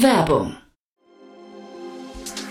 [0.00, 0.56] Werbung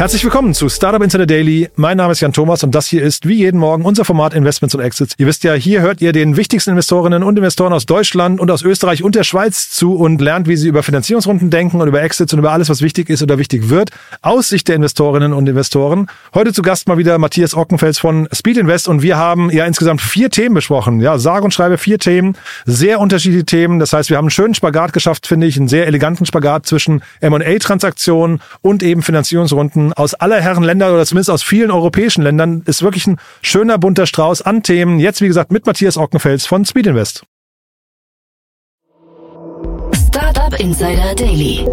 [0.00, 1.68] Herzlich willkommen zu Startup Insider Daily.
[1.76, 4.74] Mein Name ist Jan Thomas und das hier ist wie jeden Morgen unser Format Investments
[4.74, 5.14] und Exits.
[5.18, 8.62] Ihr wisst ja, hier hört ihr den wichtigsten Investorinnen und Investoren aus Deutschland und aus
[8.62, 12.32] Österreich und der Schweiz zu und lernt, wie sie über Finanzierungsrunden denken und über Exits
[12.32, 13.90] und über alles, was wichtig ist oder wichtig wird,
[14.22, 16.06] aus Sicht der Investorinnen und Investoren.
[16.32, 20.00] Heute zu Gast mal wieder Matthias Ockenfels von Speed Invest und wir haben ja insgesamt
[20.00, 21.00] vier Themen besprochen.
[21.02, 23.78] Ja, sage und schreibe vier Themen, sehr unterschiedliche Themen.
[23.78, 27.02] Das heißt, wir haben einen schönen Spagat geschafft, finde ich, einen sehr eleganten Spagat zwischen
[27.20, 32.62] M&A-Transaktionen und eben Finanzierungsrunden aus aller Herren Länder oder zumindest aus vielen europäischen Ländern.
[32.66, 35.00] Ist wirklich ein schöner bunter Strauß an Themen.
[35.00, 37.24] Jetzt, wie gesagt, mit Matthias Ockenfels von Speed Invest.
[40.08, 41.66] Startup Insider Daily.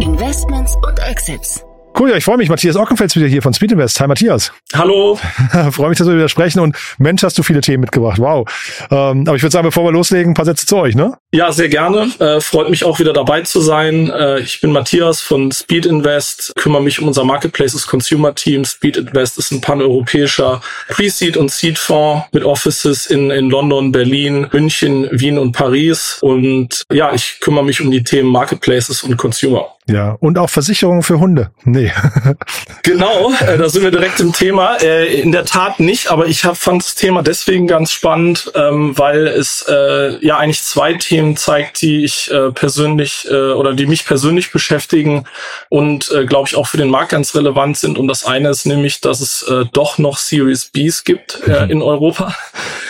[0.00, 1.65] Investments und Exits.
[1.98, 2.50] Cool, ja, ich freue mich.
[2.50, 3.98] Matthias Ockenfels wieder hier von Speed Invest.
[4.00, 4.52] Hi Matthias.
[4.74, 5.18] Hallo.
[5.70, 8.18] freue mich, dass wir wieder sprechen und Mensch, hast du viele Themen mitgebracht.
[8.18, 8.46] Wow.
[8.90, 11.16] Ähm, aber ich würde sagen, bevor wir loslegen, ein paar Sätze zu euch, ne?
[11.32, 12.10] Ja, sehr gerne.
[12.18, 14.10] Äh, freut mich auch wieder dabei zu sein.
[14.10, 18.66] Äh, ich bin Matthias von Speed Invest, kümmere mich um unser Marketplaces Consumer Team.
[18.66, 25.08] Speed Invest ist ein paneuropäischer Pre-Seed und Seed-Fonds mit Offices in, in London, Berlin, München,
[25.12, 26.18] Wien und Paris.
[26.20, 29.75] Und ja, ich kümmere mich um die Themen Marketplaces und Consumer.
[29.88, 31.50] Ja, und auch Versicherungen für Hunde.
[31.64, 31.92] Nee.
[32.82, 34.76] genau, äh, da sind wir direkt im Thema.
[34.82, 38.98] Äh, in der Tat nicht, aber ich hab, fand das Thema deswegen ganz spannend, ähm,
[38.98, 43.86] weil es äh, ja eigentlich zwei Themen zeigt, die ich äh, persönlich äh, oder die
[43.86, 45.24] mich persönlich beschäftigen
[45.68, 47.96] und äh, glaube ich auch für den Markt ganz relevant sind.
[47.96, 52.34] Und das eine ist nämlich, dass es doch noch Series Bs gibt äh, in Europa.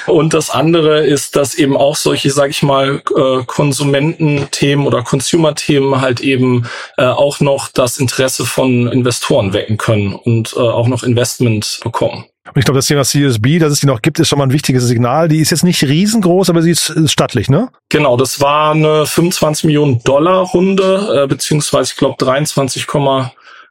[0.07, 6.01] Und das andere ist, dass eben auch solche, sage ich mal, äh, Konsumententhemen oder Consumer-Themen
[6.01, 11.03] halt eben äh, auch noch das Interesse von Investoren wecken können und äh, auch noch
[11.03, 12.25] Investment bekommen.
[12.55, 14.53] Und ich glaube, das Thema CSB, dass es die noch gibt, ist schon mal ein
[14.53, 15.29] wichtiges Signal.
[15.29, 17.69] Die ist jetzt nicht riesengroß, aber sie ist, ist stattlich, ne?
[17.89, 22.87] Genau, das war eine 25 Millionen Dollar Runde, äh, beziehungsweise ich glaube 23,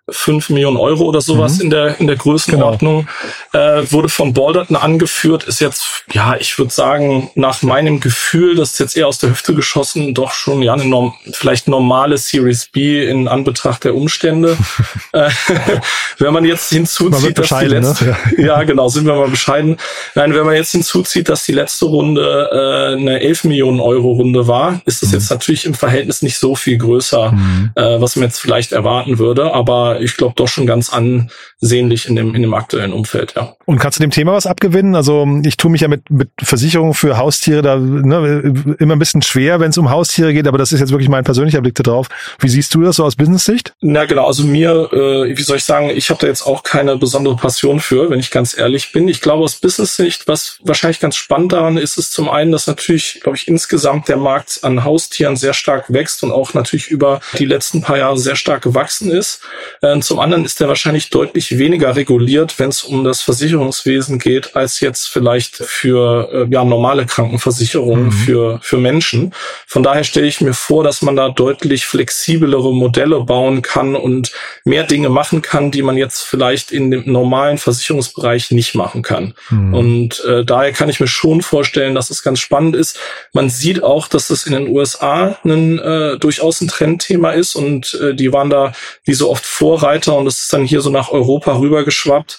[0.07, 1.63] 5 Millionen Euro oder sowas mhm.
[1.63, 3.07] in der in der Größenordnung
[3.51, 3.79] genau.
[3.79, 8.73] äh, wurde von Balderton angeführt ist jetzt ja ich würde sagen nach meinem Gefühl das
[8.73, 12.67] ist jetzt eher aus der Hüfte geschossen doch schon ja eine norm vielleicht normale Series
[12.67, 14.55] B in Anbetracht der Umstände
[15.13, 15.29] äh,
[16.19, 18.17] wenn man jetzt hinzuzieht dass die letzte ne?
[18.37, 18.45] ja.
[18.45, 19.77] ja genau sind wir mal bescheiden
[20.13, 24.47] nein wenn man jetzt hinzuzieht dass die letzte Runde äh, eine 11 Millionen Euro Runde
[24.47, 25.15] war ist das mhm.
[25.15, 27.71] jetzt natürlich im Verhältnis nicht so viel größer mhm.
[27.73, 32.15] äh, was man jetzt vielleicht erwarten würde aber ich glaube, doch schon ganz ansehnlich in
[32.15, 33.55] dem, in dem aktuellen Umfeld, ja.
[33.65, 34.95] Und kannst du dem Thema was abgewinnen?
[34.95, 39.21] Also ich tue mich ja mit, mit Versicherungen für Haustiere da ne, immer ein bisschen
[39.21, 42.07] schwer, wenn es um Haustiere geht, aber das ist jetzt wirklich mein persönlicher Blick darauf.
[42.39, 43.73] Wie siehst du das so aus Business-Sicht?
[43.81, 46.97] Na genau, also mir, äh, wie soll ich sagen, ich habe da jetzt auch keine
[46.97, 49.07] besondere Passion für, wenn ich ganz ehrlich bin.
[49.07, 53.19] Ich glaube aus Business-Sicht, was wahrscheinlich ganz spannend daran ist, ist zum einen, dass natürlich,
[53.21, 57.45] glaube ich, insgesamt der Markt an Haustieren sehr stark wächst und auch natürlich über die
[57.45, 59.41] letzten paar Jahre sehr stark gewachsen ist.
[59.85, 64.55] Äh, zum anderen ist er wahrscheinlich deutlich weniger reguliert, wenn es um das Versicherungswesen geht,
[64.55, 68.11] als jetzt vielleicht für äh, ja, normale Krankenversicherungen mhm.
[68.11, 69.33] für, für Menschen.
[69.67, 74.31] Von daher stelle ich mir vor, dass man da deutlich flexiblere Modelle bauen kann und
[74.63, 79.33] mehr Dinge machen kann, die man jetzt vielleicht in dem normalen Versicherungsbereich nicht machen kann.
[79.49, 79.73] Mhm.
[79.73, 82.97] Und äh, daher kann ich mir schon vorstellen, dass es ganz spannend ist.
[83.33, 87.93] Man sieht auch, dass es in den USA ein, äh, durchaus ein Trendthema ist und
[88.01, 88.73] äh, die waren da
[89.03, 92.37] wie so oft vor Vorreiter und es ist dann hier so nach Europa rübergeschwappt.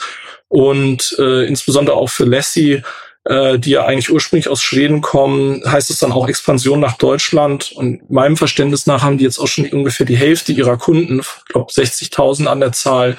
[0.49, 2.83] Und äh, insbesondere auch für Lassie,
[3.25, 7.73] äh, die ja eigentlich ursprünglich aus Schweden kommen, heißt es dann auch Expansion nach Deutschland.
[7.73, 11.44] Und meinem Verständnis nach haben die jetzt auch schon ungefähr die Hälfte ihrer Kunden, ich
[11.53, 13.17] glaube 60.000 an der Zahl,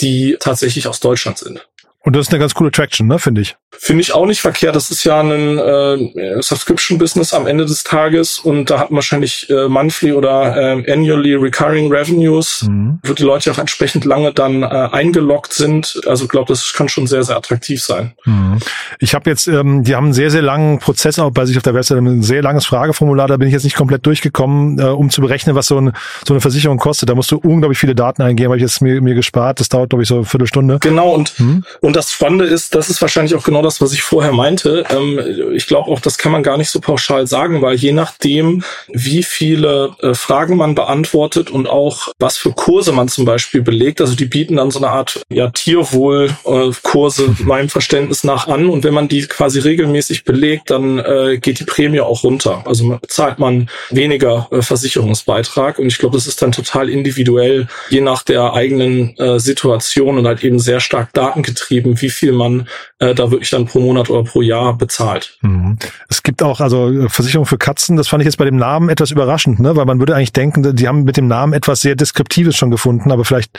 [0.00, 1.66] die tatsächlich aus Deutschland sind.
[2.00, 3.56] Und das ist eine ganz coole Traction, ne, finde ich.
[3.78, 4.76] Finde ich auch nicht verkehrt.
[4.76, 9.48] Das ist ja ein äh, Subscription-Business am Ende des Tages und da hat man wahrscheinlich
[9.50, 12.98] äh, monthly oder äh, annually recurring revenues, mhm.
[13.04, 16.00] wo die Leute auch entsprechend lange dann äh, eingeloggt sind.
[16.06, 18.12] Also ich glaube, das kann schon sehr, sehr attraktiv sein.
[18.24, 18.58] Mhm.
[18.98, 21.62] Ich habe jetzt, ähm, die haben einen sehr, sehr langen Prozess auch bei sich auf
[21.62, 25.10] der Website, ein sehr langes Frageformular, da bin ich jetzt nicht komplett durchgekommen, äh, um
[25.10, 25.92] zu berechnen, was so, ein,
[26.26, 27.08] so eine Versicherung kostet.
[27.08, 29.60] Da musst du unglaublich viele Daten eingeben, habe ich jetzt mir, mir gespart.
[29.60, 30.78] Das dauert, glaube ich, so eine Viertelstunde.
[30.80, 31.64] Genau, und, mhm.
[31.80, 34.84] und das Spannende ist, das ist wahrscheinlich auch genau das, was ich vorher meinte.
[34.90, 38.62] Ähm, ich glaube auch, das kann man gar nicht so pauschal sagen, weil je nachdem,
[38.88, 44.00] wie viele äh, Fragen man beantwortet und auch was für Kurse man zum Beispiel belegt,
[44.00, 48.84] also die bieten dann so eine Art ja, Tierwohl-Kurse äh, meinem Verständnis nach an und
[48.84, 52.62] wenn man die quasi regelmäßig belegt, dann äh, geht die Prämie auch runter.
[52.66, 58.00] Also zahlt man weniger äh, Versicherungsbeitrag und ich glaube, das ist dann total individuell, je
[58.00, 63.14] nach der eigenen äh, Situation und halt eben sehr stark datengetrieben, wie viel man äh,
[63.14, 65.38] da wirklich dann pro Monat oder pro Jahr bezahlt.
[65.40, 65.78] Mhm.
[66.08, 68.88] Es gibt auch also äh, Versicherung für Katzen, das fand ich jetzt bei dem Namen
[68.88, 69.76] etwas überraschend, ne?
[69.76, 73.10] weil man würde eigentlich denken, die haben mit dem Namen etwas sehr Deskriptives schon gefunden,
[73.10, 73.58] aber vielleicht,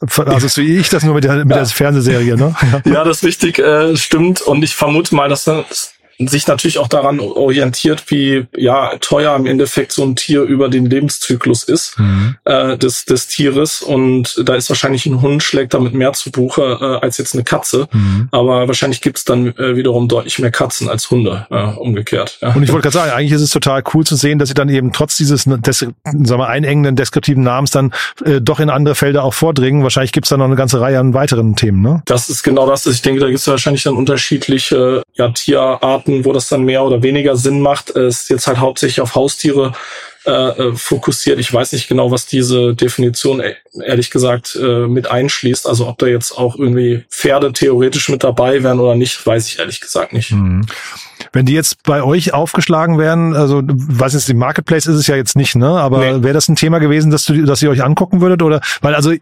[0.00, 1.56] also so wie ich das nur mit der, mit ja.
[1.56, 2.36] der Fernsehserie.
[2.36, 2.54] Ne?
[2.84, 5.92] Ja, das ist richtig, äh, stimmt und ich vermute mal, dass das
[6.28, 10.86] sich natürlich auch daran orientiert, wie ja teuer im Endeffekt so ein Tier über den
[10.86, 12.36] Lebenszyklus ist mhm.
[12.44, 13.82] äh, des, des Tieres.
[13.82, 17.44] Und da ist wahrscheinlich ein Hund schlägt damit mehr zu Buche äh, als jetzt eine
[17.44, 17.88] Katze.
[17.92, 18.28] Mhm.
[18.32, 22.38] Aber wahrscheinlich gibt's dann äh, wiederum deutlich mehr Katzen als Hunde, äh, umgekehrt.
[22.42, 22.54] Ja.
[22.54, 24.68] Und ich wollte gerade sagen, eigentlich ist es total cool zu sehen, dass sie dann
[24.68, 27.92] eben trotz dieses des, sagen wir, einengenden deskriptiven Namens dann
[28.24, 29.82] äh, doch in andere Felder auch vordringen.
[29.82, 31.82] Wahrscheinlich gibt's da noch eine ganze Reihe an weiteren Themen.
[31.82, 32.02] Ne?
[32.06, 32.86] Das ist genau das.
[32.86, 37.02] Ich denke, da gibt's wahrscheinlich dann unterschiedliche ja, Tierarten Arten, wo das dann mehr oder
[37.02, 39.72] weniger Sinn macht, ist jetzt halt hauptsächlich auf Haustiere
[40.26, 41.38] äh, äh, fokussiert.
[41.38, 45.66] Ich weiß nicht genau, was diese Definition e-, ehrlich gesagt äh, mit einschließt.
[45.66, 49.58] Also ob da jetzt auch irgendwie Pferde theoretisch mit dabei wären oder nicht, weiß ich
[49.58, 50.32] ehrlich gesagt nicht.
[50.32, 50.66] Mhm.
[51.32, 55.16] Wenn die jetzt bei euch aufgeschlagen wären, also weiß jetzt, die Marketplace ist es ja
[55.16, 55.68] jetzt nicht, ne?
[55.68, 56.22] Aber nee.
[56.22, 58.42] wäre das ein Thema gewesen, dass du, dass ihr euch angucken würdet?
[58.42, 59.12] Oder weil, also,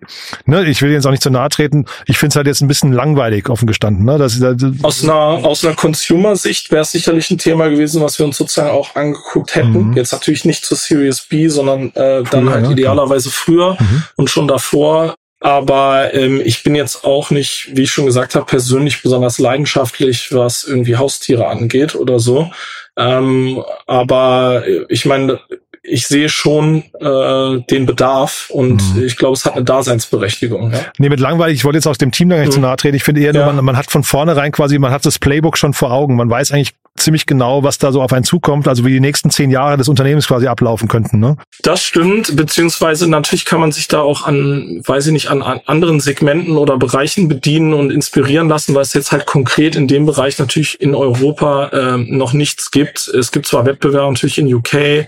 [0.46, 2.68] ne, ich will jetzt auch nicht zu nahe treten, ich finde es halt jetzt ein
[2.68, 4.16] bisschen langweilig offen gestanden, ne?
[4.16, 8.26] Dass, dass, aus einer, aus einer Consumer-Sicht wäre es sicherlich ein Thema gewesen, was wir
[8.26, 9.90] uns sozusagen auch angeguckt hätten.
[9.90, 9.92] Mhm.
[9.92, 13.44] Jetzt natürlich nicht zur Series B, sondern äh, dann früher, halt ja, idealerweise klar.
[13.44, 14.02] früher mhm.
[14.16, 15.14] und schon davor.
[15.40, 20.32] Aber ähm, ich bin jetzt auch nicht, wie ich schon gesagt habe, persönlich besonders leidenschaftlich,
[20.32, 22.50] was irgendwie Haustiere angeht oder so.
[22.96, 25.38] Ähm, aber ich meine,
[25.82, 29.04] ich sehe schon äh, den Bedarf und mhm.
[29.04, 30.72] ich glaube, es hat eine Daseinsberechtigung.
[30.72, 30.80] Ja?
[30.98, 32.52] Nee, mit langweilig, ich wollte jetzt aus dem Team da nicht mhm.
[32.52, 32.96] zu nahe treten.
[32.96, 35.72] Ich finde eher nur, man, man hat von vornherein quasi, man hat das Playbook schon
[35.72, 36.16] vor Augen.
[36.16, 39.30] Man weiß eigentlich ziemlich genau, was da so auf einen zukommt, also wie die nächsten
[39.30, 41.18] zehn Jahre des Unternehmens quasi ablaufen könnten.
[41.18, 41.36] Ne?
[41.62, 45.60] Das stimmt, beziehungsweise natürlich kann man sich da auch an, weiß ich nicht, an, an
[45.66, 50.06] anderen Segmenten oder Bereichen bedienen und inspirieren lassen, weil es jetzt halt konkret in dem
[50.06, 53.08] Bereich natürlich in Europa äh, noch nichts gibt.
[53.08, 55.06] Es gibt zwar Wettbewerbe natürlich in UK, äh,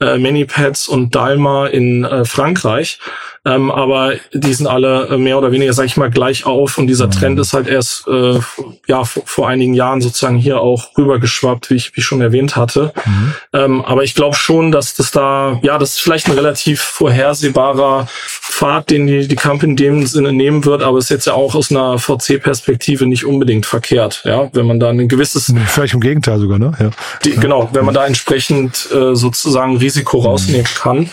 [0.00, 2.98] Manypads und Dalma in äh, Frankreich.
[3.46, 6.88] Ähm, aber die sind alle äh, mehr oder weniger, sag ich mal, gleich auf und
[6.88, 7.40] dieser Trend mhm.
[7.40, 8.38] ist halt erst äh,
[8.86, 12.56] ja vor, vor einigen Jahren sozusagen hier auch rübergeschwappt, wie ich, wie ich schon erwähnt
[12.56, 12.92] hatte.
[13.06, 13.34] Mhm.
[13.54, 18.08] Ähm, aber ich glaube schon, dass das da, ja, das ist vielleicht ein relativ vorhersehbarer
[18.28, 21.54] Pfad, den die, die Company in dem Sinne nehmen wird, aber ist jetzt ja auch
[21.54, 25.50] aus einer VC-Perspektive nicht unbedingt verkehrt, ja, wenn man da ein gewisses...
[25.66, 26.72] Vielleicht im Gegenteil sogar, ne?
[26.78, 26.90] Ja.
[27.24, 31.10] Die, genau, wenn man da entsprechend äh, sozusagen Risiko rausnehmen kann.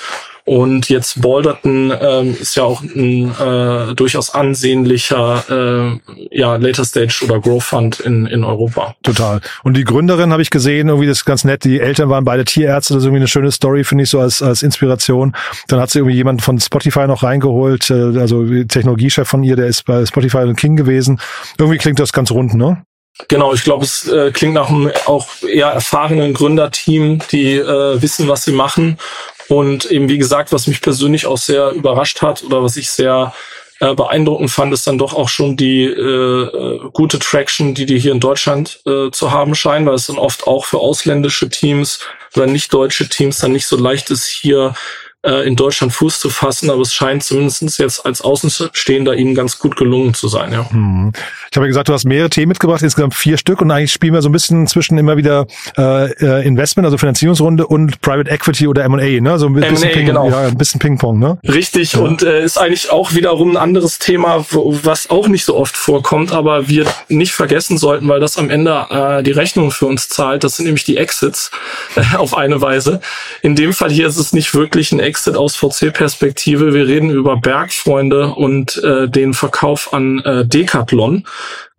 [0.48, 7.20] Und jetzt Balderton ähm, ist ja auch ein äh, durchaus ansehnlicher äh, ja, Later Stage
[7.26, 8.96] oder Growth Fund in, in Europa.
[9.04, 9.42] Total.
[9.64, 11.66] Und die Gründerin habe ich gesehen, irgendwie das ist ganz nett.
[11.66, 14.42] Die Eltern waren beide Tierärzte, das ist irgendwie eine schöne Story, finde ich so als,
[14.42, 15.36] als Inspiration.
[15.68, 19.68] Dann hat sie irgendwie jemand von Spotify noch reingeholt, äh, also Technologiechef von ihr, der
[19.68, 21.20] ist bei Spotify und King gewesen.
[21.60, 22.84] Irgendwie klingt das ganz rund, ne?
[23.28, 28.28] Genau, ich glaube, es äh, klingt nach einem auch eher erfahrenen Gründerteam, die äh, wissen,
[28.28, 29.00] was sie machen.
[29.50, 33.34] Und eben, wie gesagt, was mich persönlich auch sehr überrascht hat oder was ich sehr
[33.80, 38.00] äh, beeindruckend fand, ist dann doch auch schon die äh, äh, gute Traction, die die
[38.00, 42.00] hier in Deutschland äh, zu haben scheinen, weil es dann oft auch für ausländische Teams
[42.36, 44.74] oder nicht deutsche Teams dann nicht so leicht ist, hier
[45.24, 49.58] äh, in Deutschland Fuß zu fassen, aber es scheint zumindest jetzt als Außenstehender ihnen ganz
[49.60, 50.52] gut gelungen zu sein.
[50.52, 50.70] Ja.
[50.70, 51.12] Hm.
[51.50, 54.14] Ich habe ja gesagt, du hast mehrere Themen mitgebracht, insgesamt vier Stück und eigentlich spielen
[54.14, 55.48] wir so ein bisschen zwischen immer wieder
[55.78, 59.40] äh, äh Investment, also Finanzierungsrunde und Private Equity oder M&A, ne?
[59.40, 60.30] So ein bisschen Ping, genau.
[60.30, 61.40] ja, ein bisschen Ping-Pong, ne?
[61.48, 62.00] Richtig ja.
[62.00, 66.32] und äh, ist eigentlich auch wiederum ein anderes Thema, was auch nicht so oft vorkommt,
[66.32, 70.44] aber wir nicht vergessen sollten, weil das am Ende äh, die Rechnung für uns zahlt.
[70.44, 71.52] Das sind nämlich die Exits
[71.96, 73.02] äh, auf eine Weise.
[73.42, 76.74] In dem Fall hier ist es nicht wirklich ein Exit aus VC-Perspektive.
[76.74, 81.26] Wir reden über Bergfreunde und äh, den Verkauf an äh, Decathlon.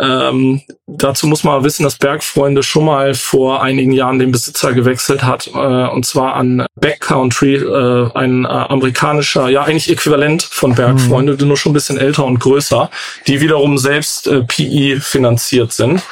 [0.01, 5.25] Ähm, dazu muss man wissen, dass Bergfreunde schon mal vor einigen Jahren den Besitzer gewechselt
[5.25, 11.37] hat, äh, und zwar an Backcountry, äh, ein äh, amerikanischer, ja eigentlich Äquivalent von Bergfreunde,
[11.39, 11.49] mhm.
[11.49, 12.91] nur schon ein bisschen älter und größer,
[13.27, 16.03] die wiederum selbst äh, PE finanziert sind.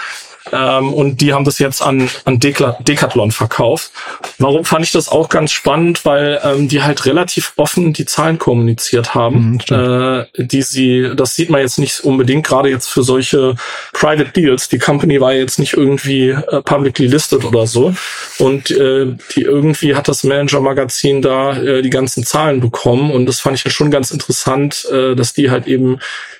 [0.52, 3.90] Ähm, und die haben das jetzt an, an Decathlon verkauft.
[4.38, 6.04] Warum fand ich das auch ganz spannend?
[6.04, 11.34] Weil ähm, die halt relativ offen die Zahlen kommuniziert haben, mhm, äh, die sie, das
[11.34, 13.54] sieht man jetzt nicht unbedingt, gerade jetzt für solche
[13.92, 14.68] Private Deals.
[14.68, 17.94] Die Company war jetzt nicht irgendwie äh, publicly listed oder so.
[18.38, 23.10] Und äh, die irgendwie hat das Manager-Magazin da äh, die ganzen Zahlen bekommen.
[23.10, 25.98] Und das fand ich ja schon ganz interessant, äh, dass die halt eben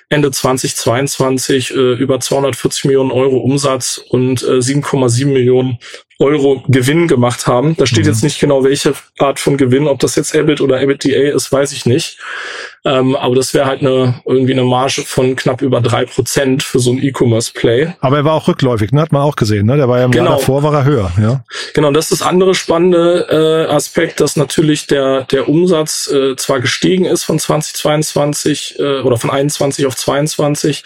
[0.09, 5.79] Ende 2022 äh, über 240 Millionen Euro Umsatz und äh, 7,7 Millionen
[6.19, 7.75] Euro Gewinn gemacht haben.
[7.75, 8.11] Da steht mhm.
[8.11, 11.73] jetzt nicht genau, welche Art von Gewinn, ob das jetzt EBIT oder EBITDA ist, weiß
[11.73, 12.19] ich nicht.
[12.85, 16.79] Ähm, aber das wäre halt eine irgendwie eine Marge von knapp über drei Prozent für
[16.79, 17.95] so ein E-Commerce-Play.
[17.99, 19.01] Aber er war auch rückläufig, ne?
[19.01, 19.65] hat man auch gesehen.
[19.65, 19.77] Ne?
[19.77, 20.31] Der war ja im genau.
[20.31, 21.11] Jahr davor war er höher.
[21.19, 21.43] Ja?
[21.73, 26.59] Genau, das ist das andere spannende äh, Aspekt, dass natürlich der der Umsatz äh, zwar
[26.59, 30.83] gestiegen ist von 2022 äh, oder von 21 auf 22,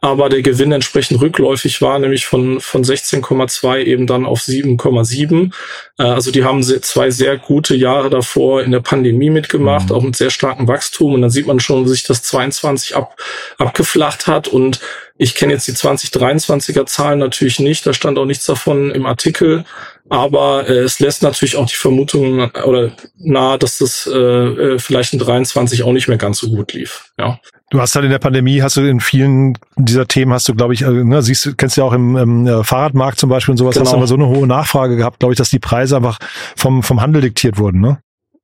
[0.00, 5.52] aber der Gewinn entsprechend rückläufig war, nämlich von von 16,2 eben dann auf 7,7.
[5.98, 9.94] Äh, also die haben zwei sehr gute Jahre davor in der Pandemie mitgemacht, mhm.
[9.94, 13.16] auch mit sehr starkem Wachstum und dann sieht man schon, wie sich das 22 ab,
[13.58, 14.80] abgeflacht hat und
[15.16, 19.64] ich kenne jetzt die 2023er Zahlen natürlich nicht, da stand auch nichts davon im Artikel,
[20.08, 25.12] aber äh, es lässt natürlich auch die Vermutung oder nahe, dass das äh, äh vielleicht
[25.12, 27.12] in 23 auch nicht mehr ganz so gut lief.
[27.18, 27.38] Ja.
[27.70, 30.74] Du hast halt in der Pandemie, hast du in vielen dieser Themen, hast du, glaube
[30.74, 33.52] ich, also, ne, siehst du, kennst du ja auch im, im äh, Fahrradmarkt zum Beispiel
[33.52, 33.86] und sowas, genau.
[33.86, 36.18] hast du immer so eine hohe Nachfrage gehabt, glaube ich, dass die Preise einfach
[36.56, 37.98] vom, vom Handel diktiert wurden, ne?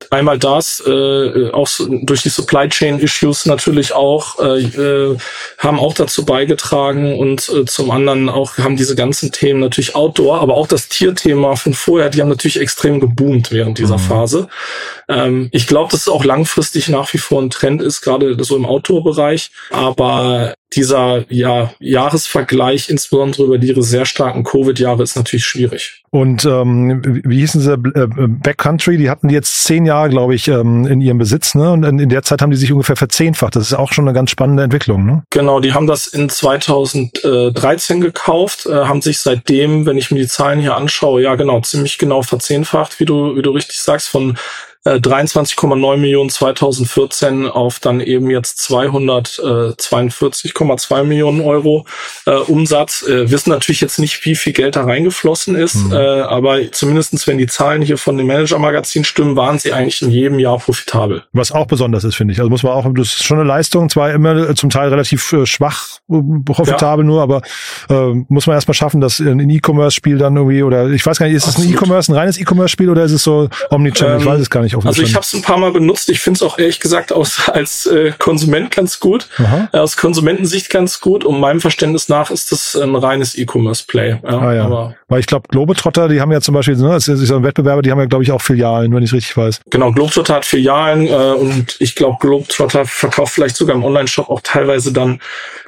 [0.09, 5.17] Einmal das, äh, auch durch die Supply Chain Issues natürlich auch, äh, äh,
[5.57, 10.41] haben auch dazu beigetragen und äh, zum anderen auch haben diese ganzen Themen natürlich Outdoor,
[10.41, 14.01] aber auch das Tierthema von vorher, die haben natürlich extrem geboomt während dieser mhm.
[14.01, 14.47] Phase.
[15.11, 18.55] Ähm, ich glaube, dass es auch langfristig nach wie vor ein Trend ist, gerade so
[18.55, 26.03] im Outdoor-Bereich, aber dieser ja, Jahresvergleich, insbesondere über die sehr starken Covid-Jahre, ist natürlich schwierig.
[26.11, 27.73] Und ähm, wie hießen sie?
[27.73, 31.71] Äh, Backcountry, die hatten jetzt zehn Jahre, glaube ich, ähm, in ihrem Besitz, ne?
[31.73, 33.55] Und in der Zeit haben die sich ungefähr verzehnfacht.
[33.55, 35.23] Das ist auch schon eine ganz spannende Entwicklung, ne?
[35.29, 40.27] Genau, die haben das in 2013 gekauft, äh, haben sich seitdem, wenn ich mir die
[40.27, 44.37] Zahlen hier anschaue, ja genau, ziemlich genau verzehnfacht, wie du, wie du richtig sagst, von
[44.85, 51.85] 23,9 äh, Millionen 2014 auf dann eben jetzt 242,2 Millionen Euro
[52.25, 53.03] äh, Umsatz.
[53.03, 55.93] Äh, wissen natürlich jetzt nicht, wie viel Geld da reingeflossen ist, mhm.
[55.93, 60.09] äh, aber zumindestens wenn die Zahlen hier von dem Manager-Magazin stimmen, waren sie eigentlich in
[60.09, 61.25] jedem Jahr profitabel.
[61.33, 62.39] Was auch besonders ist, finde ich.
[62.39, 65.31] Also muss man auch, das ist schon eine Leistung, zwar immer äh, zum Teil relativ
[65.33, 65.99] äh, schwach
[66.45, 67.07] profitabel ja.
[67.07, 67.43] nur, aber
[67.89, 71.35] äh, muss man erstmal schaffen, dass ein E-Commerce-Spiel dann irgendwie, oder ich weiß gar nicht,
[71.35, 74.15] ist es ein E-Commerce, ein reines E-Commerce-Spiel oder ist es so Omnichannel?
[74.15, 76.09] Ähm, ich weiß es gar nicht nicht Also ich habe es ein paar Mal benutzt.
[76.09, 79.27] Ich finde es auch ehrlich gesagt aus, als äh, Konsument ganz gut.
[79.37, 81.23] Äh, aus Konsumentensicht ganz gut.
[81.23, 84.19] Um meinem Verständnis nach ist das ein reines E-Commerce-Play.
[84.23, 84.65] Ja, ah, ja.
[84.65, 87.43] Aber Weil ich glaube, Globetrotter, die haben ja zum Beispiel, ne, das ist so ein
[87.43, 89.61] Wettbewerber, die haben ja, glaube ich, auch Filialen, wenn ich richtig weiß.
[89.69, 94.41] Genau, Globetrotter hat Filialen äh, und ich glaube, Globetrotter verkauft vielleicht sogar im Online-Shop auch
[94.41, 95.19] teilweise dann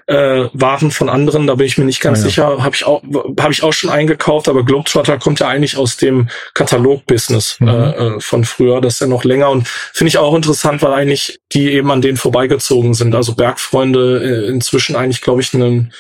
[0.08, 2.64] äh, Waren von anderen, da bin ich mir nicht ganz ja, sicher.
[2.64, 3.02] Habe ich auch
[3.40, 7.68] habe ich auch schon eingekauft, aber Globetrotter kommt ja eigentlich aus dem Katalog-Business mhm.
[7.68, 8.82] äh, äh von früher.
[8.82, 12.02] Das ist ja noch länger und finde ich auch interessant, weil eigentlich die eben an
[12.02, 13.16] denen vorbeigezogen sind.
[13.16, 15.94] Also Bergfreunde äh, inzwischen eigentlich, glaube ich, einen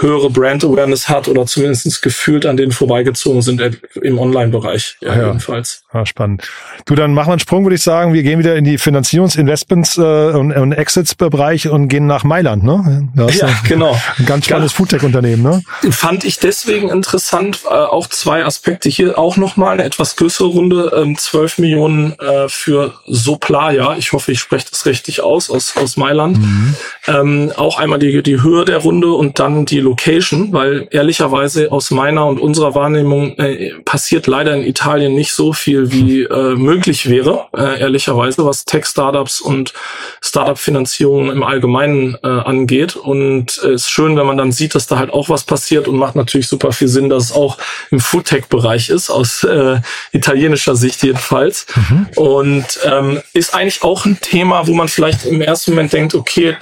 [0.00, 3.62] höhere Brand Awareness hat oder zumindest gefühlt an denen vorbeigezogen sind
[4.02, 4.96] im Online-Bereich.
[5.00, 5.84] Ja, ja, jedenfalls.
[5.92, 6.42] Ja, spannend.
[6.84, 8.12] Du, dann machen wir einen Sprung, würde ich sagen.
[8.12, 12.64] Wir gehen wieder in die Finanzierungs-, Investments- äh, und, und Exits-Bereich und gehen nach Mailand,
[12.64, 13.08] ne?
[13.32, 13.96] ja, genau.
[14.18, 14.76] Ein ganz spannendes ja.
[14.76, 15.62] Foodtech-Unternehmen, ne?
[15.90, 18.88] Fand ich deswegen interessant, äh, auch zwei Aspekte.
[18.88, 23.96] Hier auch nochmal eine etwas größere Runde, ähm, 12 Millionen äh, für Soplaya.
[23.96, 26.38] Ich hoffe, ich spreche das richtig aus, aus, aus Mailand.
[26.38, 26.74] Mhm.
[27.06, 31.90] Ähm, auch einmal die, die Höhe der Runde und dann die Location, weil ehrlicherweise aus
[31.90, 37.08] meiner und unserer Wahrnehmung äh, passiert leider in Italien nicht so viel, wie äh, möglich
[37.08, 39.72] wäre, äh, ehrlicherweise, was Tech-Startups und
[40.20, 42.96] Startup-Finanzierung im Allgemeinen äh, angeht.
[42.96, 45.88] Und es äh, ist schön, wenn man dann sieht, dass da halt auch was passiert
[45.88, 47.58] und macht natürlich super viel Sinn, dass es auch
[47.90, 49.80] im Foodtech-Bereich ist, aus äh,
[50.12, 51.66] italienischer Sicht jedenfalls.
[51.74, 52.08] Mhm.
[52.16, 56.56] Und ähm, ist eigentlich auch ein Thema, wo man vielleicht im ersten Moment denkt, okay,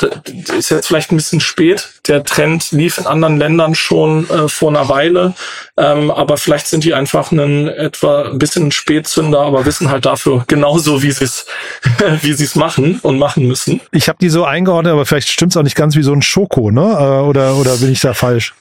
[0.57, 1.89] ist jetzt vielleicht ein bisschen spät.
[2.09, 5.35] Der Trend lief in anderen Ländern schon äh, vor einer Weile.
[5.77, 10.45] Ähm, aber vielleicht sind die einfach einen etwa ein bisschen Spätzünder, aber wissen halt dafür
[10.47, 11.47] genauso, wie sie es
[12.23, 13.81] wie sie es machen und machen müssen.
[13.93, 16.71] Ich habe die so eingeordnet, aber vielleicht stimmt's auch nicht ganz wie so ein Schoko,
[16.71, 16.83] ne?
[16.83, 18.55] Äh, oder oder bin ich da falsch?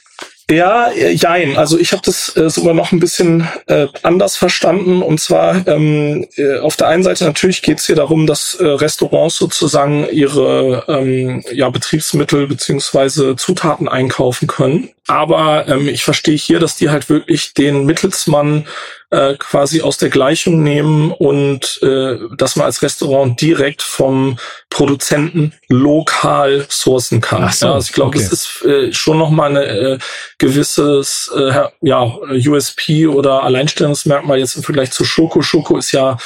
[0.50, 1.58] Ja, jein.
[1.58, 5.02] Also ich habe das äh, sogar noch ein bisschen äh, anders verstanden.
[5.02, 8.66] Und zwar ähm, äh, auf der einen Seite natürlich geht es hier darum, dass äh,
[8.66, 14.90] Restaurants sozusagen ihre ähm, ja, Betriebsmittel beziehungsweise Zutaten einkaufen können.
[15.08, 18.68] Aber ähm, ich verstehe hier, dass die halt wirklich den Mittelsmann
[19.14, 24.40] äh, quasi aus der Gleichung nehmen und äh, dass man als Restaurant direkt vom
[24.72, 27.52] Produzenten lokal sourcen kann.
[27.52, 28.20] So, ja, also ich glaube, okay.
[28.20, 30.00] das ist äh, schon nochmal eine äh,
[30.40, 32.18] gewisses äh, ja,
[32.48, 35.44] USP oder Alleinstellungsmerkmal jetzt im Vergleich zu Schoko.
[35.44, 36.18] Schoko ist ja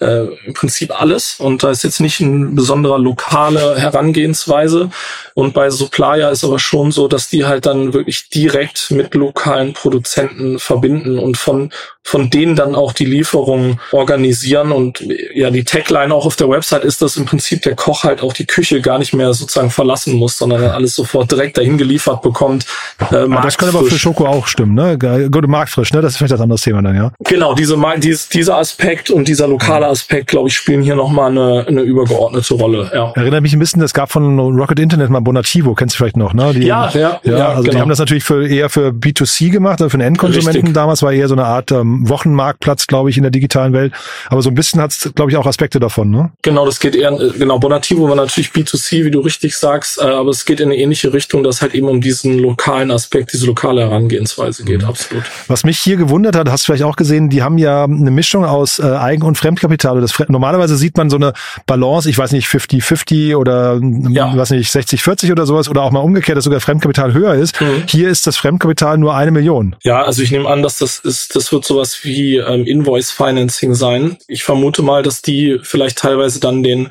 [0.00, 4.90] äh, im Prinzip alles und da ist jetzt nicht ein besonderer lokale Herangehensweise.
[5.34, 9.72] Und bei Supplier ist aber schon so, dass die halt dann wirklich direkt mit lokalen
[9.72, 11.70] Produzenten verbinden und von
[12.06, 16.84] von denen dann auch die Lieferungen organisieren und ja, die Tagline auch auf der Website
[16.84, 20.14] ist, dass im Prinzip der Koch halt auch die Küche gar nicht mehr sozusagen verlassen
[20.14, 22.64] muss, sondern alles sofort direkt dahin geliefert bekommt.
[23.10, 24.96] Äh, das kann aber für Schoko auch stimmen, ne?
[25.28, 26.00] Gute Marktfrisch, ne?
[26.00, 27.12] Das ist vielleicht das andere Thema dann, ja.
[27.24, 31.66] Genau, diese, dies, dieser Aspekt und dieser lokale Aspekt, glaube ich, spielen hier nochmal eine,
[31.66, 33.12] eine übergeordnete Rolle, ja.
[33.14, 36.34] Erinnert mich ein bisschen, es gab von Rocket Internet mal Bonativo, kennst du vielleicht noch,
[36.34, 36.52] ne?
[36.54, 37.74] Die, ja, ja, ja, ja, also genau.
[37.74, 40.74] die haben das natürlich für, eher für B2C gemacht, also für den Endkonsumenten Richtig.
[40.74, 43.92] damals war eher so eine Art ähm, Wochenmarktplatz, glaube ich, in der digitalen Welt.
[44.28, 46.32] Aber so ein bisschen hat es, glaube ich, auch Aspekte davon, ne?
[46.42, 50.30] Genau, das geht eher, genau, Bonativo war natürlich B2C, wie du richtig sagst, äh, aber
[50.30, 53.82] es geht in eine ähnliche Richtung, dass halt eben um diesen lokalen Aspekt, diese lokale
[53.82, 54.88] Herangehensweise geht, mhm.
[54.88, 55.24] absolut.
[55.48, 58.44] Was mich hier gewundert hat, hast du vielleicht auch gesehen, die haben ja eine Mischung
[58.44, 59.75] aus äh, Eigen- und Fremdkapital.
[59.84, 61.32] Das, normalerweise sieht man so eine
[61.66, 63.80] Balance, ich weiß nicht, 50-50 oder
[64.10, 64.36] ja.
[64.36, 67.60] weiß nicht, 60-40 oder sowas oder auch mal umgekehrt, dass sogar Fremdkapital höher ist.
[67.60, 67.84] Mhm.
[67.86, 69.76] Hier ist das Fremdkapital nur eine Million.
[69.82, 73.74] Ja, also ich nehme an, dass das ist, das wird sowas wie ähm, Invoice Financing
[73.74, 74.16] sein.
[74.28, 76.88] Ich vermute mal, dass die vielleicht teilweise dann den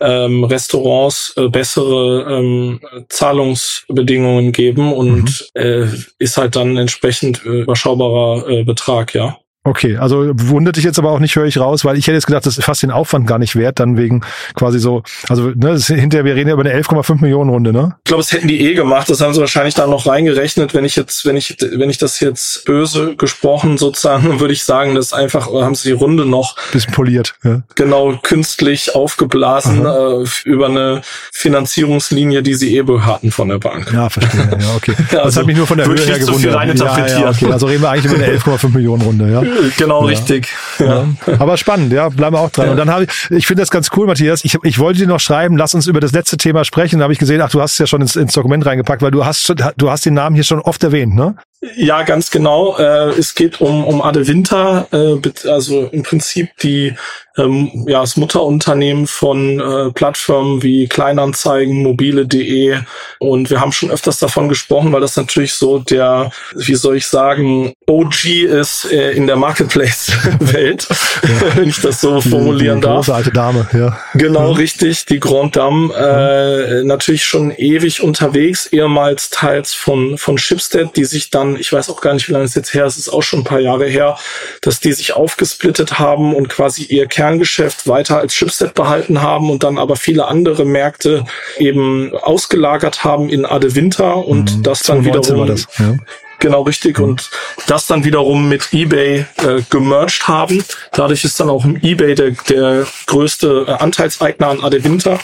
[0.00, 5.60] ähm, Restaurants äh, bessere ähm, Zahlungsbedingungen geben und mhm.
[5.60, 5.86] äh,
[6.18, 9.38] ist halt dann entsprechend äh, überschaubarer äh, Betrag, ja.
[9.66, 12.26] Okay, also wundert dich jetzt aber auch nicht, höre ich raus, weil ich hätte jetzt
[12.26, 14.20] gedacht, das ist fast den Aufwand gar nicht wert, dann wegen
[14.54, 17.72] quasi so, also ne, das ist hinterher, wir reden ja über eine 11,5 Millionen Runde,
[17.72, 17.96] ne?
[18.04, 20.72] Ich glaube, das hätten die eh gemacht, das haben sie wahrscheinlich da noch reingerechnet.
[20.72, 24.94] Wenn ich jetzt, wenn ich, wenn ich das jetzt böse gesprochen sozusagen, würde ich sagen,
[24.94, 27.62] das einfach, haben sie die Runde noch bisschen poliert, ja.
[27.74, 33.92] Genau, künstlich aufgeblasen äh, über eine Finanzierungslinie, die sie eh hatten von der Bank.
[33.92, 34.94] Ja, verstehe, ja, okay.
[35.10, 36.78] Das also, hat mich nur von der Höhe her gewundert.
[36.78, 37.50] So ja, ja, okay.
[37.50, 39.42] Also reden wir eigentlich über eine 11,5 Millionen Runde, ja.
[39.76, 40.08] Genau, ja.
[40.08, 40.48] richtig.
[40.78, 41.08] Ja.
[41.38, 42.70] Aber spannend, ja, bleiben wir auch dran.
[42.70, 44.44] Und dann habe ich, ich finde das ganz cool, Matthias.
[44.44, 46.98] Ich, ich wollte dir noch schreiben, lass uns über das letzte Thema sprechen.
[46.98, 49.10] Da habe ich gesehen, ach, du hast es ja schon ins, ins Dokument reingepackt, weil
[49.10, 51.36] du hast schon, du hast den Namen hier schon oft erwähnt, ne?
[51.74, 52.76] Ja, ganz genau.
[52.78, 56.94] Äh, es geht um, um Ade Winter, äh, also im Prinzip die
[57.38, 62.78] ähm, ja, das Mutterunternehmen von äh, Plattformen wie Kleinanzeigen, mobile.de
[63.18, 67.06] und wir haben schon öfters davon gesprochen, weil das natürlich so der, wie soll ich
[67.06, 71.28] sagen, OG ist äh, in der Marketplace-Welt, ja.
[71.56, 73.08] wenn ich das so formulieren die, die darf.
[73.08, 73.98] alte Dame, ja.
[74.14, 74.56] Genau, ja.
[74.56, 81.04] richtig, die Grand Dame, äh, natürlich schon ewig unterwegs, ehemals teils von, von Shipstead, die
[81.04, 83.12] sich dann, ich weiß auch gar nicht, wie lange es jetzt her ist, es ist
[83.12, 84.18] auch schon ein paar Jahre her,
[84.62, 89.50] dass die sich aufgesplittet haben und quasi ihr Kern Kerngeschäft weiter als Chipset behalten haben
[89.50, 91.24] und dann aber viele andere Märkte
[91.58, 95.96] eben ausgelagert haben in Ade Winter und mhm, das dann wiederum das, ja.
[96.38, 96.98] Genau richtig.
[96.98, 97.04] Mhm.
[97.04, 97.30] Und
[97.66, 100.62] das dann wiederum mit eBay äh, gemerged haben.
[100.92, 105.18] Dadurch ist dann auch eBay der, der größte äh, Anteilseigner an Ade Winter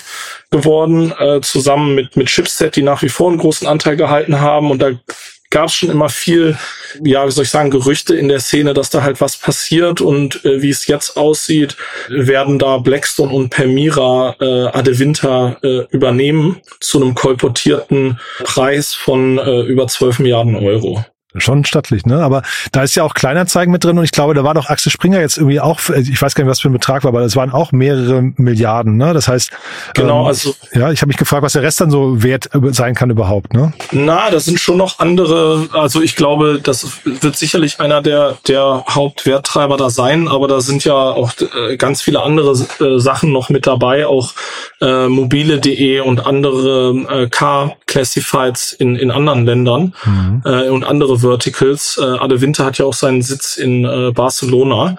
[0.50, 4.70] geworden, äh, zusammen mit, mit Chipset, die nach wie vor einen großen Anteil gehalten haben.
[4.70, 4.92] Und da
[5.52, 6.56] gab es schon immer viel,
[7.04, 10.44] ja, wie soll ich sagen, Gerüchte in der Szene, dass da halt was passiert und
[10.44, 11.76] äh, wie es jetzt aussieht,
[12.08, 19.38] werden da Blackstone und Permira äh, Ade Winter äh, übernehmen zu einem kolportierten Preis von
[19.38, 21.04] äh, über 12 Milliarden Euro.
[21.36, 22.22] Schon stattlich, ne?
[22.22, 22.42] Aber
[22.72, 25.20] da ist ja auch Kleinanzeigen mit drin und ich glaube, da war doch Axel Springer
[25.20, 27.50] jetzt irgendwie auch, ich weiß gar nicht, was für ein Betrag war, aber es waren
[27.50, 29.14] auch mehrere Milliarden, ne?
[29.14, 29.50] Das heißt,
[29.94, 32.94] genau, ähm, also ja, ich habe mich gefragt, was der Rest dann so wert sein
[32.94, 33.72] kann überhaupt, ne?
[33.92, 38.84] Na, das sind schon noch andere, also ich glaube, das wird sicherlich einer der der
[38.90, 43.48] Hauptwerttreiber da sein, aber da sind ja auch äh, ganz viele andere äh, Sachen noch
[43.48, 44.34] mit dabei, auch
[44.82, 50.42] äh, mobile.de und andere äh, Car Classifieds in in anderen Ländern mhm.
[50.44, 51.98] äh, und andere Verticals.
[52.00, 54.96] Äh, Ade Winter hat ja auch seinen Sitz in äh, Barcelona.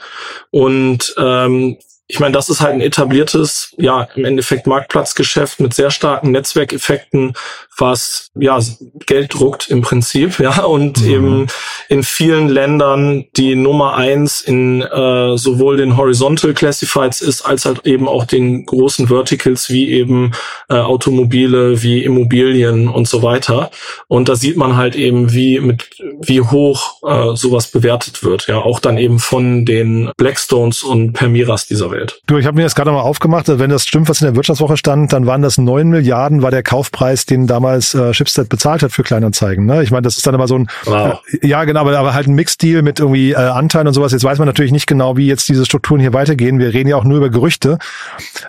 [0.52, 1.78] Und ähm,
[2.08, 7.34] ich meine, das ist halt ein etabliertes, ja, im Endeffekt Marktplatzgeschäft mit sehr starken Netzwerkeffekten,
[7.78, 8.60] was ja
[9.06, 11.10] Geld druckt im Prinzip, ja, und mhm.
[11.10, 11.48] eben
[11.88, 17.86] in vielen Ländern die Nummer eins in äh, sowohl den Horizontal Classifieds ist, als halt
[17.88, 20.34] eben auch den großen Verticals wie eben
[20.70, 23.72] äh, Automobile, wie Immobilien und so weiter.
[24.08, 25.90] Und da sieht man halt eben, wie mit
[26.20, 31.66] wie hoch äh, sowas bewertet wird, ja, auch dann eben von den Blackstones und Permiras
[31.66, 32.22] dieser Welt.
[32.28, 34.78] Du, ich habe mir das gerade mal aufgemacht, wenn das stimmt, was in der Wirtschaftswoche
[34.78, 38.92] stand, dann waren das neun Milliarden, war der Kaufpreis, den damals äh, Chipset bezahlt hat
[38.92, 39.66] für Kleinanzeigen.
[39.66, 39.84] Ne?
[39.84, 41.22] Ich meine, das ist dann immer so ein, wow.
[41.32, 44.12] äh, ja genau, aber, aber halt ein Mixdeal mit irgendwie äh, Anteilen und sowas.
[44.12, 46.60] Jetzt weiß man natürlich nicht genau, wie jetzt diese Strukturen hier weitergehen.
[46.60, 47.78] Wir reden ja auch nur über Gerüchte.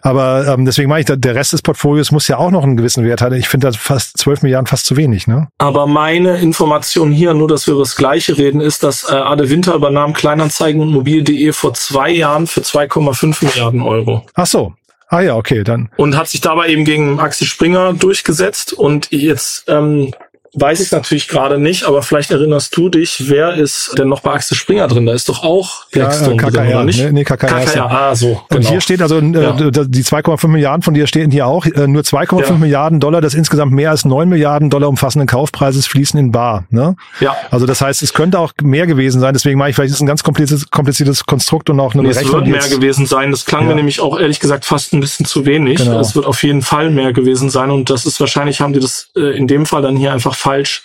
[0.02, 3.04] Aber ähm, deswegen meine ich, der Rest des Portfolios muss ja auch noch einen gewissen
[3.04, 3.34] Wert haben.
[3.34, 5.26] Ich finde das fast zwölf Milliarden fast zu wenig.
[5.26, 5.48] Ne?
[5.58, 9.50] Aber meine Information hier, nur dass wir über das Gleiche reden, ist, dass äh, Ade
[9.50, 14.26] Winter übernahm Kleinanzeigen und mobil.de vor zwei Jahren für 2,5 Milliarden Euro.
[14.34, 14.74] Ach so,
[15.08, 15.90] Ah ja, okay, dann.
[15.96, 20.12] Und hat sich dabei eben gegen Axel Springer durchgesetzt und jetzt ähm,
[20.54, 24.32] weiß ich natürlich gerade nicht, aber vielleicht erinnerst du dich, wer ist denn noch bei
[24.32, 25.06] Axel Springer drin?
[25.06, 27.00] Da ist doch auch Blackstone ja, KKR, drin, oder nicht?
[27.00, 27.64] Nee, nee KKR.
[27.64, 28.26] KKR, ah, so.
[28.26, 28.44] Genau.
[28.50, 29.52] Und hier steht also, äh, ja.
[29.52, 32.52] die 2,5 Milliarden von dir stehen hier auch, äh, nur 2,5 ja.
[32.52, 36.64] Milliarden Dollar des insgesamt mehr als 9 Milliarden Dollar umfassenden Kaufpreises fließen in Bar.
[36.70, 36.96] Ne?
[37.20, 37.36] Ja.
[37.50, 40.06] Also das heißt, es könnte auch mehr gewesen sein, deswegen meine ich, vielleicht ist ein
[40.06, 42.42] ganz kompliziertes, kompliziertes Konstrukt und auch eine nee, Berechnung.
[42.42, 43.30] Es wird mehr gewesen sein.
[43.30, 45.78] Das klang mir nämlich auch ehrlich gesagt fast ein bisschen zu wenig.
[45.78, 46.00] Genau.
[46.00, 49.08] Es wird auf jeden Fall mehr gewesen sein und das ist wahrscheinlich, haben die das
[49.16, 50.82] äh, in dem Fall dann hier einfach falsch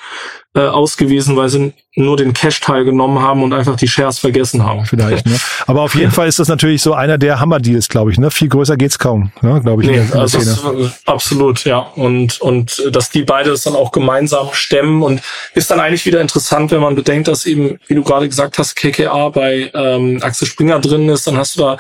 [0.56, 4.86] äh, ausgewiesen, weil sie nur den Cash-Teil genommen haben und einfach die Shares vergessen haben.
[4.86, 5.38] Vielleicht, ne?
[5.68, 8.18] Aber auf jeden Fall ist das natürlich so einer der Hammer-Deals, glaube ich.
[8.18, 8.32] Ne?
[8.32, 9.60] Viel größer geht's kaum, ne?
[9.62, 9.90] glaube ich.
[9.90, 10.92] Nee, in der, also Szene.
[11.06, 11.80] absolut, ja.
[11.80, 15.22] Und, und dass die beide das dann auch gemeinsam stemmen und
[15.56, 18.76] ist dann eigentlich wieder interessant, wenn man bedenkt, dass eben, wie du gerade gesagt hast,
[18.76, 21.78] KKA bei ähm, Axel Springer drin ist, dann hast du da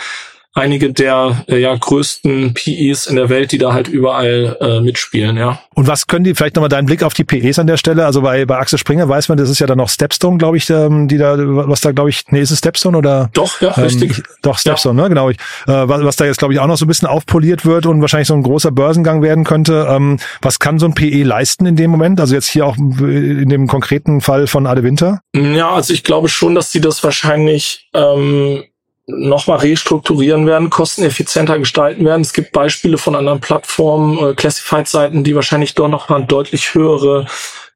[0.59, 5.37] einige der äh, ja, größten PEs in der Welt, die da halt überall äh, mitspielen,
[5.37, 5.59] ja.
[5.75, 8.21] Und was können die, vielleicht nochmal deinen Blick auf die PEs an der Stelle, also
[8.21, 11.07] bei, bei Axel Springer weiß man, das ist ja dann noch Stepstone, glaube ich, ähm,
[11.07, 13.29] die da, was da, glaube ich, nee, ist es Stepstone oder?
[13.33, 14.21] Doch, ja, ähm, richtig.
[14.41, 15.03] Doch, Stepstone, ja.
[15.03, 15.29] ne, genau.
[15.29, 17.85] Ich, äh, was, was da jetzt, glaube ich, auch noch so ein bisschen aufpoliert wird
[17.85, 19.87] und wahrscheinlich so ein großer Börsengang werden könnte.
[19.89, 22.19] Ähm, was kann so ein PE leisten in dem Moment?
[22.19, 25.21] Also jetzt hier auch in dem konkreten Fall von Ade Winter?
[25.35, 28.63] Ja, also ich glaube schon, dass die das wahrscheinlich ähm,
[29.09, 32.21] nochmal restrukturieren werden, kosteneffizienter gestalten werden.
[32.21, 37.25] Es gibt Beispiele von anderen Plattformen, äh, Classified-Seiten, die wahrscheinlich dort noch mal deutlich höhere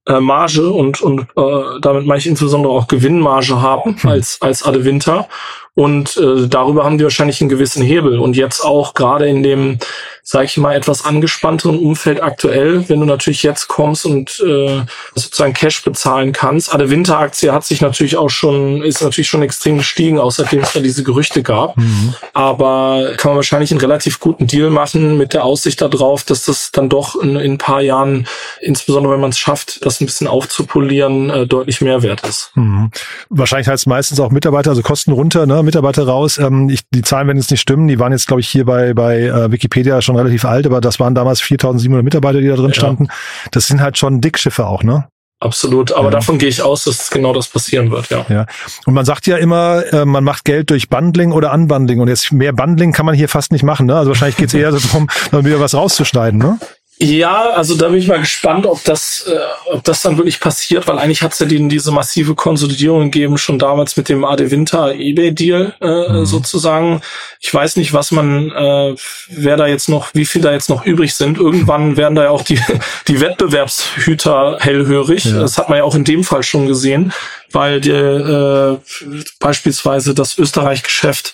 [0.08, 4.10] äh, Marge und, und äh, damit meine ich insbesondere auch Gewinnmarge haben hm.
[4.10, 5.28] als, als Ade Winter.
[5.76, 8.20] Und äh, darüber haben die wahrscheinlich einen gewissen Hebel.
[8.20, 9.80] Und jetzt auch gerade in dem,
[10.22, 14.82] sage ich mal, etwas angespannteren Umfeld aktuell, wenn du natürlich jetzt kommst und äh,
[15.16, 16.74] sozusagen Cash bezahlen kannst.
[16.74, 20.80] Ade Winter-Aktie hat sich natürlich auch schon, ist natürlich schon extrem gestiegen, außerdem es da
[20.80, 21.76] diese Gerüchte gab.
[21.76, 22.14] Mhm.
[22.34, 26.72] Aber kann man wahrscheinlich einen relativ guten Deal machen mit der Aussicht darauf, dass das
[26.72, 28.28] dann doch in, in ein paar Jahren,
[28.62, 32.52] insbesondere wenn man es schafft, das ein bisschen aufzupolieren, äh, deutlich mehr wert ist.
[32.54, 32.92] Mhm.
[33.30, 35.63] Wahrscheinlich heißt es meistens auch Mitarbeiter, also Kosten runter, ne?
[35.64, 36.38] Mitarbeiter raus.
[36.38, 37.88] Ähm, ich, die Zahlen werden jetzt nicht stimmen.
[37.88, 41.00] Die waren jetzt, glaube ich, hier bei, bei äh, Wikipedia schon relativ alt, aber das
[41.00, 42.74] waren damals 4700 Mitarbeiter, die da drin ja.
[42.74, 43.08] standen.
[43.52, 45.08] Das sind halt schon Dickschiffe auch, ne?
[45.44, 46.12] Absolut, aber ja.
[46.12, 48.26] davon gehe ich aus, dass genau das passieren wird, ja.
[48.30, 48.46] Ja.
[48.86, 52.32] Und man sagt ja immer, äh, man macht Geld durch Bundling oder Unbundling und jetzt
[52.32, 53.96] mehr Bundling kann man hier fast nicht machen, ne?
[53.98, 56.60] Also wahrscheinlich geht es eher darum, dann wieder was rauszuschneiden, ne?
[57.00, 60.88] Ja, also da bin ich mal gespannt, ob das, äh, ob das dann wirklich passiert,
[60.88, 64.52] weil eigentlich hat es ja die, diese massive Konsolidierung gegeben, schon damals mit dem Ade
[64.52, 66.26] Winter eBay-Deal äh, mhm.
[66.26, 67.02] sozusagen.
[67.40, 68.96] Ich weiß nicht, was man, äh,
[69.28, 71.38] wer da jetzt noch, wie viel da jetzt noch übrig sind.
[71.38, 72.62] Irgendwann werden da ja auch die,
[73.08, 75.26] die Wettbewerbshüter hellhörig.
[75.26, 75.40] Ja.
[75.40, 77.12] Das hat man ja auch in dem Fall schon gesehen
[77.54, 78.78] weil die, äh,
[79.40, 81.34] beispielsweise das Österreich-Geschäft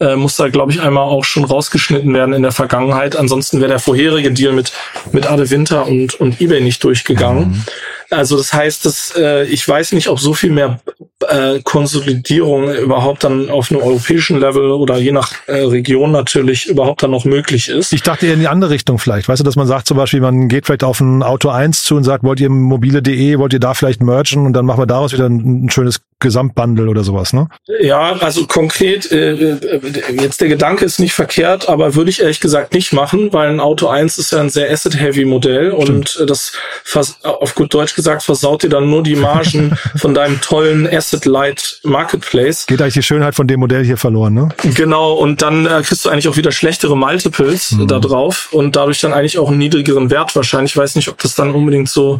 [0.00, 3.16] äh, muss da, glaube ich, einmal auch schon rausgeschnitten werden in der Vergangenheit.
[3.16, 4.72] Ansonsten wäre der vorherige Deal mit,
[5.12, 7.50] mit Ade Winter und, und eBay nicht durchgegangen.
[7.50, 7.64] Mhm.
[8.10, 10.80] Also das heißt, dass äh, ich weiß nicht, ob so viel mehr
[11.28, 17.02] äh, Konsolidierung überhaupt dann auf einem europäischen Level oder je nach äh, Region natürlich überhaupt
[17.02, 17.92] dann noch möglich ist.
[17.92, 19.28] Ich dachte eher in die andere Richtung vielleicht.
[19.28, 21.96] Weißt du, dass man sagt zum Beispiel, man geht vielleicht auf ein Auto 1 zu
[21.96, 25.12] und sagt, wollt ihr mobile.de, wollt ihr da vielleicht mergen und dann machen wir daraus
[25.12, 27.48] wieder ein, ein schönes Gesamtbundle oder sowas, ne?
[27.80, 29.80] Ja, also konkret, äh, äh,
[30.20, 33.60] jetzt der Gedanke ist nicht verkehrt, aber würde ich ehrlich gesagt nicht machen, weil ein
[33.60, 36.52] Auto 1 ist ja ein sehr Asset-Heavy-Modell und das,
[37.22, 41.24] auf gut Deutsch gesagt, versaut dir dann nur die Margen von deinem tollen Asset Asset
[41.24, 42.66] Light Marketplace.
[42.66, 44.48] Geht eigentlich die Schönheit von dem Modell hier verloren, ne?
[44.74, 47.88] Genau, und dann äh, kriegst du eigentlich auch wieder schlechtere Multiples mhm.
[47.88, 50.72] da drauf und dadurch dann eigentlich auch einen niedrigeren Wert wahrscheinlich.
[50.72, 52.18] Ich weiß nicht, ob das dann unbedingt so,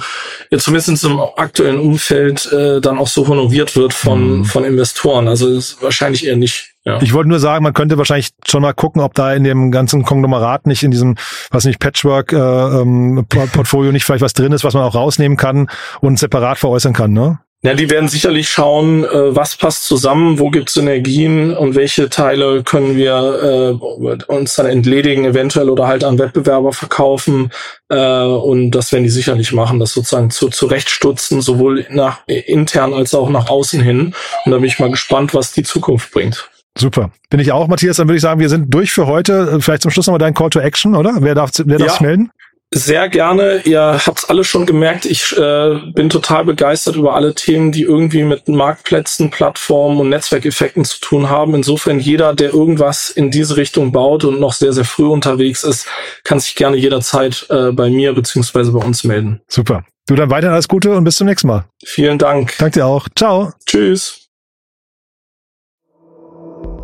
[0.50, 4.44] ja, zumindest im aktuellen Umfeld, äh, dann auch so honoriert wird von, mhm.
[4.44, 5.29] von Investoren.
[5.29, 6.72] Also ist wahrscheinlich eher nicht.
[6.85, 7.01] Ja.
[7.03, 10.05] Ich wollte nur sagen, man könnte wahrscheinlich schon mal gucken, ob da in dem ganzen
[10.05, 11.16] Konglomerat nicht in diesem,
[11.51, 15.68] was nicht, Patchwork-Portfolio äh, ähm, nicht vielleicht was drin ist, was man auch rausnehmen kann
[16.01, 17.40] und separat veräußern kann, ne?
[17.62, 22.09] Ja, die werden sicherlich schauen, äh, was passt zusammen, wo gibt es Synergien und welche
[22.09, 27.51] Teile können wir äh, uns dann entledigen, eventuell oder halt an Wettbewerber verkaufen.
[27.88, 33.12] Äh, und das werden die sicherlich machen, das sozusagen zu, zurechtstutzen, sowohl nach intern als
[33.12, 34.14] auch nach außen hin.
[34.44, 36.49] Und da bin ich mal gespannt, was die Zukunft bringt.
[36.79, 37.11] Super.
[37.29, 37.97] Bin ich auch, Matthias.
[37.97, 39.61] Dann würde ich sagen, wir sind durch für heute.
[39.61, 41.16] Vielleicht zum Schluss nochmal dein Call to Action, oder?
[41.21, 42.07] Wer darf, wer darf ja.
[42.07, 42.31] melden?
[42.70, 43.62] Sehr gerne.
[43.64, 45.07] Ihr habt's alle schon gemerkt.
[45.07, 50.85] Ich äh, bin total begeistert über alle Themen, die irgendwie mit Marktplätzen, Plattformen und Netzwerkeffekten
[50.85, 51.54] zu tun haben.
[51.54, 55.87] Insofern jeder, der irgendwas in diese Richtung baut und noch sehr, sehr früh unterwegs ist,
[56.24, 59.40] kann sich gerne jederzeit äh, bei mir beziehungsweise bei uns melden.
[59.48, 59.85] Super.
[60.07, 61.64] Du dann weiter alles Gute und bis zum nächsten Mal.
[61.85, 62.54] Vielen Dank.
[62.59, 63.09] Danke dir auch.
[63.14, 63.52] Ciao.
[63.66, 64.17] Tschüss.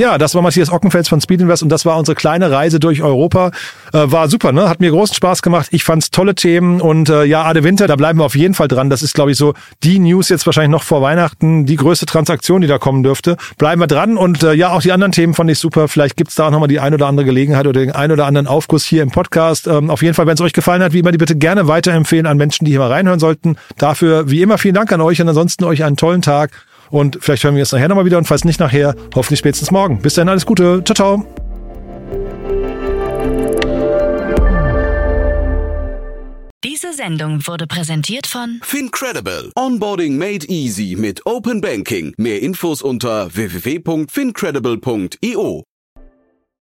[0.00, 3.50] Ja, das war Matthias Ockenfels von Speed und das war unsere kleine Reise durch Europa.
[3.92, 4.66] Äh, war super, ne?
[4.66, 5.68] Hat mir großen Spaß gemacht.
[5.72, 8.66] Ich fand's tolle Themen und äh, ja, Ade Winter, da bleiben wir auf jeden Fall
[8.66, 8.88] dran.
[8.88, 12.62] Das ist, glaube ich, so die News jetzt wahrscheinlich noch vor Weihnachten, die größte Transaktion,
[12.62, 13.36] die da kommen dürfte.
[13.58, 15.86] Bleiben wir dran und äh, ja, auch die anderen Themen fand ich super.
[15.86, 18.86] Vielleicht gibt's da nochmal die ein oder andere Gelegenheit oder den ein oder anderen Aufguss
[18.86, 19.66] hier im Podcast.
[19.66, 22.24] Ähm, auf jeden Fall, wenn es euch gefallen hat, wie immer, die bitte gerne weiterempfehlen
[22.24, 23.56] an Menschen, die hier mal reinhören sollten.
[23.76, 26.52] Dafür, wie immer, vielen Dank an euch und ansonsten euch einen tollen Tag
[26.90, 30.02] und vielleicht hören wir es nachher nochmal wieder und falls nicht nachher, hoffentlich spätestens morgen.
[30.02, 30.82] Bis dann, alles Gute.
[30.84, 31.26] Ciao, ciao.
[36.62, 39.50] Diese Sendung wurde präsentiert von Fincredible.
[39.56, 42.12] Onboarding made easy mit Open Banking.
[42.18, 45.69] Mehr Infos unter www.fincredible.io.